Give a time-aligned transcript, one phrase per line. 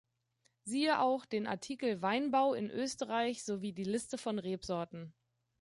[0.65, 5.13] Siehe auch den Artikel Weinbau in Österreich sowie die Liste von Rebsorten.